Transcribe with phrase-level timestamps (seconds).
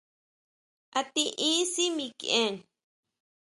[0.97, 2.53] ¿A tiʼin sʼí mikʼien?